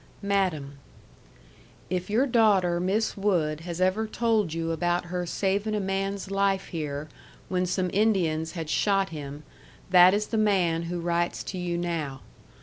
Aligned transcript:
Madam: 0.23 0.79
If 1.91 2.09
your 2.09 2.25
daughter 2.25 2.79
Miss 2.79 3.15
Wood 3.15 3.59
has 3.59 3.79
ever 3.79 4.07
told 4.07 4.51
you 4.51 4.71
about 4.71 5.05
her 5.13 5.27
saving 5.27 5.75
a 5.75 5.79
man's 5.79 6.31
life 6.31 6.69
here 6.69 7.07
when 7.49 7.67
some 7.67 7.91
Indians 7.93 8.53
had 8.53 8.67
shot 8.67 9.09
him 9.09 9.43
that 9.91 10.15
is 10.15 10.25
the 10.33 10.39
man 10.39 10.85
who 10.89 10.99
writes 10.99 11.43
to 11.43 11.59
you 11.59 11.77
now. 11.77 12.21